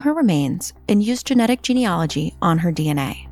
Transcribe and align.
her 0.00 0.14
remains 0.14 0.72
and 0.88 1.02
use 1.02 1.24
genetic 1.24 1.60
genealogy 1.60 2.32
on 2.40 2.58
her 2.58 2.70
DNA. 2.70 3.28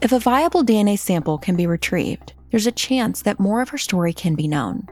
If 0.00 0.10
a 0.10 0.18
viable 0.18 0.64
DNA 0.64 0.98
sample 0.98 1.38
can 1.38 1.54
be 1.54 1.68
retrieved, 1.68 2.32
there's 2.50 2.66
a 2.66 2.72
chance 2.72 3.22
that 3.22 3.38
more 3.38 3.62
of 3.62 3.68
her 3.68 3.78
story 3.78 4.12
can 4.12 4.34
be 4.34 4.48
known. 4.48 4.88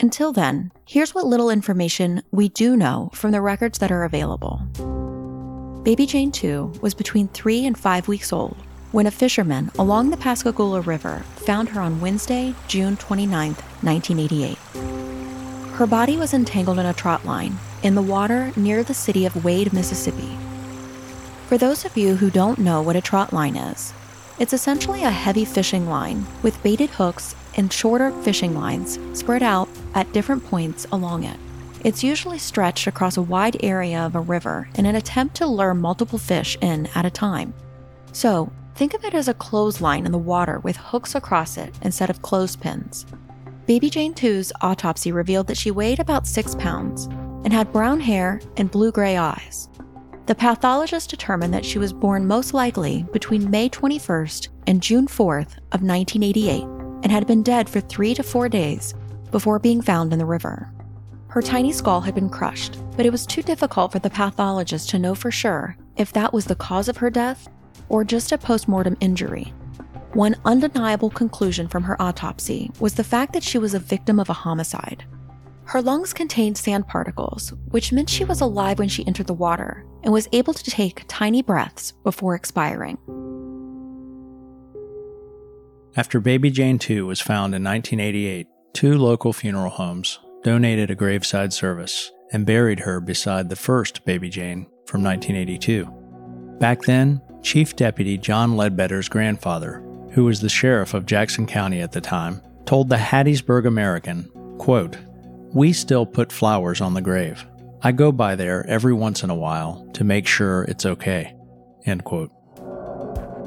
Until 0.00 0.32
then, 0.32 0.72
here's 0.86 1.14
what 1.14 1.26
little 1.26 1.50
information 1.50 2.22
we 2.30 2.48
do 2.48 2.78
know 2.78 3.10
from 3.12 3.32
the 3.32 3.42
records 3.42 3.78
that 3.80 3.92
are 3.92 4.04
available. 4.04 4.62
Baby 5.84 6.06
Jane 6.06 6.32
2 6.32 6.78
was 6.80 6.94
between 6.94 7.28
three 7.28 7.66
and 7.66 7.78
five 7.78 8.08
weeks 8.08 8.32
old 8.32 8.56
when 8.92 9.06
a 9.06 9.10
fisherman 9.10 9.70
along 9.78 10.08
the 10.08 10.16
Pascagoula 10.16 10.80
River 10.80 11.18
found 11.36 11.68
her 11.68 11.80
on 11.82 12.00
Wednesday, 12.00 12.54
June 12.68 12.96
29, 12.96 13.54
1988. 13.82 14.56
Her 15.74 15.86
body 15.86 16.16
was 16.16 16.32
entangled 16.32 16.78
in 16.78 16.86
a 16.86 16.94
trot 16.94 17.26
line 17.26 17.58
in 17.82 17.94
the 17.94 18.00
water 18.00 18.50
near 18.56 18.82
the 18.82 18.94
city 18.94 19.26
of 19.26 19.44
Wade, 19.44 19.74
Mississippi. 19.74 20.38
For 21.54 21.58
those 21.58 21.84
of 21.84 21.96
you 21.96 22.16
who 22.16 22.30
don't 22.30 22.58
know 22.58 22.82
what 22.82 22.96
a 22.96 23.00
trot 23.00 23.32
line 23.32 23.54
is, 23.54 23.94
it's 24.40 24.52
essentially 24.52 25.04
a 25.04 25.10
heavy 25.12 25.44
fishing 25.44 25.88
line 25.88 26.26
with 26.42 26.60
baited 26.64 26.90
hooks 26.90 27.36
and 27.56 27.72
shorter 27.72 28.10
fishing 28.22 28.56
lines 28.56 28.98
spread 29.12 29.40
out 29.40 29.68
at 29.94 30.12
different 30.12 30.44
points 30.44 30.84
along 30.90 31.22
it. 31.22 31.38
It's 31.84 32.02
usually 32.02 32.38
stretched 32.38 32.88
across 32.88 33.16
a 33.16 33.22
wide 33.22 33.56
area 33.62 34.00
of 34.00 34.16
a 34.16 34.20
river 34.20 34.68
in 34.74 34.84
an 34.84 34.96
attempt 34.96 35.36
to 35.36 35.46
lure 35.46 35.74
multiple 35.74 36.18
fish 36.18 36.58
in 36.60 36.88
at 36.92 37.06
a 37.06 37.10
time. 37.10 37.54
So, 38.10 38.50
think 38.74 38.92
of 38.92 39.04
it 39.04 39.14
as 39.14 39.28
a 39.28 39.34
clothesline 39.34 40.06
in 40.06 40.10
the 40.10 40.18
water 40.18 40.58
with 40.58 40.76
hooks 40.76 41.14
across 41.14 41.56
it 41.56 41.72
instead 41.82 42.10
of 42.10 42.20
clothespins. 42.20 43.06
Baby 43.66 43.90
Jane 43.90 44.14
2's 44.14 44.52
autopsy 44.60 45.12
revealed 45.12 45.46
that 45.46 45.56
she 45.56 45.70
weighed 45.70 46.00
about 46.00 46.26
six 46.26 46.56
pounds 46.56 47.04
and 47.44 47.52
had 47.52 47.72
brown 47.72 48.00
hair 48.00 48.40
and 48.56 48.72
blue 48.72 48.90
gray 48.90 49.16
eyes. 49.16 49.68
The 50.26 50.34
pathologist 50.34 51.10
determined 51.10 51.52
that 51.52 51.66
she 51.66 51.78
was 51.78 51.92
born 51.92 52.26
most 52.26 52.54
likely 52.54 53.02
between 53.12 53.50
May 53.50 53.68
21st 53.68 54.48
and 54.66 54.82
June 54.82 55.06
4th 55.06 55.58
of 55.72 55.82
1988 55.82 56.62
and 57.02 57.12
had 57.12 57.26
been 57.26 57.42
dead 57.42 57.68
for 57.68 57.80
three 57.80 58.14
to 58.14 58.22
four 58.22 58.48
days 58.48 58.94
before 59.30 59.58
being 59.58 59.82
found 59.82 60.14
in 60.14 60.18
the 60.18 60.24
river. 60.24 60.72
Her 61.28 61.42
tiny 61.42 61.72
skull 61.72 62.00
had 62.00 62.14
been 62.14 62.30
crushed, 62.30 62.78
but 62.96 63.04
it 63.04 63.12
was 63.12 63.26
too 63.26 63.42
difficult 63.42 63.92
for 63.92 63.98
the 63.98 64.08
pathologist 64.08 64.88
to 64.90 64.98
know 64.98 65.14
for 65.14 65.30
sure 65.30 65.76
if 65.98 66.10
that 66.14 66.32
was 66.32 66.46
the 66.46 66.54
cause 66.54 66.88
of 66.88 66.96
her 66.96 67.10
death 67.10 67.46
or 67.90 68.02
just 68.02 68.32
a 68.32 68.38
postmortem 68.38 68.96
injury. 69.00 69.52
One 70.14 70.36
undeniable 70.46 71.10
conclusion 71.10 71.68
from 71.68 71.82
her 71.82 72.00
autopsy 72.00 72.70
was 72.80 72.94
the 72.94 73.04
fact 73.04 73.34
that 73.34 73.42
she 73.42 73.58
was 73.58 73.74
a 73.74 73.78
victim 73.78 74.18
of 74.18 74.30
a 74.30 74.32
homicide. 74.32 75.04
Her 75.66 75.80
lungs 75.80 76.12
contained 76.12 76.58
sand 76.58 76.86
particles, 76.86 77.52
which 77.70 77.92
meant 77.92 78.10
she 78.10 78.24
was 78.24 78.40
alive 78.40 78.78
when 78.78 78.88
she 78.88 79.06
entered 79.06 79.26
the 79.26 79.34
water 79.34 79.84
and 80.02 80.12
was 80.12 80.28
able 80.32 80.52
to 80.52 80.70
take 80.70 81.04
tiny 81.08 81.42
breaths 81.42 81.92
before 82.02 82.34
expiring. 82.34 82.98
After 85.96 86.20
Baby 86.20 86.50
Jane 86.50 86.78
2 86.78 87.06
was 87.06 87.20
found 87.20 87.54
in 87.54 87.62
1988, 87.64 88.46
two 88.72 88.98
local 88.98 89.32
funeral 89.32 89.70
homes 89.70 90.18
donated 90.42 90.90
a 90.90 90.94
graveside 90.94 91.52
service 91.52 92.10
and 92.32 92.44
buried 92.44 92.80
her 92.80 93.00
beside 93.00 93.48
the 93.48 93.56
first 93.56 94.04
Baby 94.04 94.28
Jane 94.28 94.66
from 94.86 95.02
1982. 95.02 95.86
Back 96.58 96.82
then, 96.82 97.22
Chief 97.42 97.76
Deputy 97.76 98.18
John 98.18 98.56
Ledbetter's 98.56 99.08
grandfather, 99.08 99.84
who 100.10 100.24
was 100.24 100.40
the 100.40 100.48
sheriff 100.48 100.94
of 100.94 101.06
Jackson 101.06 101.46
County 101.46 101.80
at 101.80 101.92
the 101.92 102.00
time, 102.00 102.42
told 102.66 102.88
the 102.88 102.96
Hattiesburg 102.96 103.66
American, 103.66 104.24
quote, 104.58 104.96
We 105.54 105.72
still 105.72 106.04
put 106.04 106.30
flowers 106.32 106.80
on 106.80 106.94
the 106.94 107.00
grave. 107.00 107.46
I 107.80 107.92
go 107.92 108.10
by 108.10 108.34
there 108.34 108.66
every 108.66 108.92
once 108.92 109.22
in 109.22 109.30
a 109.30 109.36
while 109.36 109.88
to 109.92 110.02
make 110.02 110.26
sure 110.26 110.64
it's 110.64 110.84
okay. 110.84 111.36
End 111.86 112.02
quote. 112.02 112.32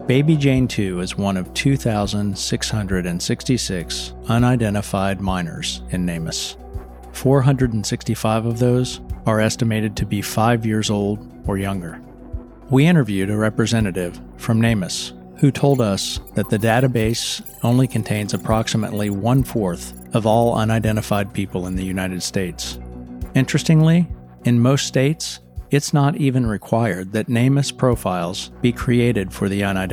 Baby 0.08 0.38
Jane 0.38 0.70
2 0.70 1.02
is 1.02 1.18
one 1.18 1.36
of 1.36 1.54
2,666 1.54 4.14
unidentified 4.30 5.20
minors 5.20 5.82
in 5.90 6.06
NamUs. 6.06 6.56
465 7.14 8.46
of 8.46 8.60
those 8.60 9.02
are 9.26 9.42
estimated 9.42 9.98
to 9.98 10.06
be 10.06 10.22
five 10.22 10.66
years 10.66 10.90
old 10.90 11.30
or 11.46 11.58
younger. 11.58 12.02
We 12.70 12.86
interviewed 12.86 13.30
a 13.30 13.36
representative 13.36 14.18
from 14.38 14.62
NamUs 14.62 15.12
who 15.40 15.52
told 15.52 15.82
us 15.82 16.22
that 16.36 16.50
the 16.50 16.58
database 16.58 17.46
only 17.64 17.86
contains 17.86 18.34
approximately 18.34 19.10
one 19.10 19.44
fourth 19.44 19.97
of 20.14 20.26
all 20.26 20.56
unidentified 20.56 21.34
people 21.34 21.68
in 21.68 21.76
the 21.76 21.86
United 21.86 22.24
States. 22.24 22.80
Interestingly, 23.36 24.08
in 24.46 24.60
most 24.60 24.88
states, 24.88 25.40
it's 25.70 25.94
not 25.94 26.16
even 26.16 26.46
required 26.46 27.12
that 27.12 27.28
NamUs 27.28 27.76
profiles 27.76 28.52
be 28.62 28.72
created 28.72 29.34
for 29.34 29.50
the 29.50 29.64
unidentified. 29.64 29.86